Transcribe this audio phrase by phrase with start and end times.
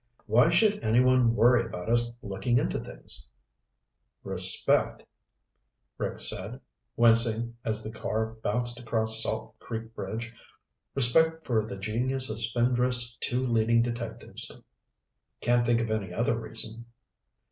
[0.25, 3.29] "Why should anyone worry about us looking into things?"
[4.23, 5.03] "Respect,"
[5.99, 6.59] Rick said,
[6.95, 10.33] wincing as the car bounced across Salt Creek Bridge.
[10.95, 14.51] "Respect for the genius of Spindrift's two leading detectives.
[15.39, 16.85] Can't think of any other reason."